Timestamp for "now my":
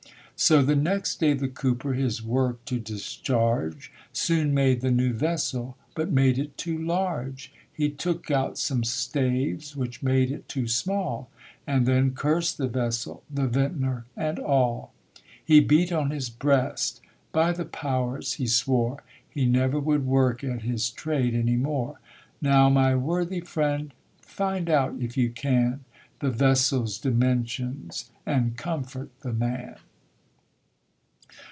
22.41-22.95